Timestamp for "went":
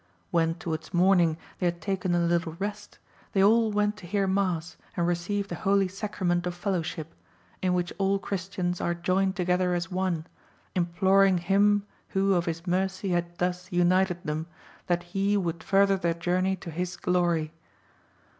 3.71-3.97